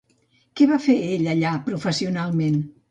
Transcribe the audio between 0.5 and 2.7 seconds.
Què va fer ell allà professionalment?